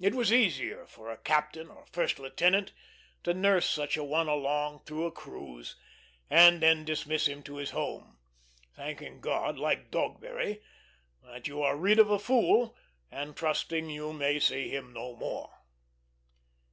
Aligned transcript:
It 0.00 0.16
was 0.16 0.32
easier 0.32 0.84
for 0.84 1.12
a 1.12 1.16
captain 1.16 1.68
or 1.70 1.86
first 1.86 2.18
lieutenant 2.18 2.72
to 3.22 3.32
nurse 3.32 3.70
such 3.70 3.96
a 3.96 4.02
one 4.02 4.26
along 4.26 4.80
through 4.82 5.06
a 5.06 5.12
cruise, 5.12 5.76
and 6.28 6.60
then 6.60 6.84
dismiss 6.84 7.28
him 7.28 7.40
to 7.44 7.58
his 7.58 7.70
home, 7.70 8.18
thanking 8.74 9.20
God, 9.20 9.56
like 9.56 9.92
Dogberry, 9.92 10.60
that 11.22 11.46
you 11.46 11.62
are 11.62 11.76
rid 11.76 12.00
of 12.00 12.10
a 12.10 12.18
fool, 12.18 12.76
and 13.12 13.36
trusting 13.36 13.88
you 13.88 14.12
may 14.12 14.40
see 14.40 14.70
him 14.70 14.92
no 14.92 15.14
more. 15.14 15.52